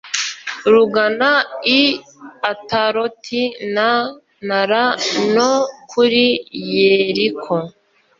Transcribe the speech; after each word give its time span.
rugana 0.73 1.31
i 1.79 1.81
ataroti 2.51 3.41
na 3.75 3.89
nara 4.47 4.83
no 5.35 5.51
kuri 5.91 6.25
yeriko 6.75 7.55